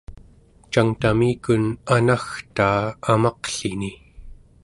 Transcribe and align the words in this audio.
cangtamikun 0.73 1.63
anagtaa 1.95 2.79
amaqlini 3.11 3.91